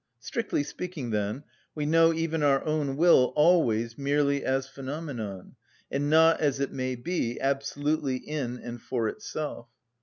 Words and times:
Strictly 0.19 0.63
speaking, 0.63 1.11
then, 1.11 1.43
we 1.75 1.85
know 1.85 2.11
even 2.11 2.41
our 2.41 2.65
own 2.65 2.97
will 2.97 3.33
always 3.35 3.99
merely 3.99 4.43
as 4.43 4.67
phenomenon, 4.67 5.55
and 5.91 6.09
not 6.09 6.39
as 6.41 6.59
it 6.59 6.71
may 6.71 6.95
be 6.95 7.39
absolutely 7.39 8.17
in 8.17 8.57
and 8.57 8.81
for 8.81 9.07
itself. 9.07 9.67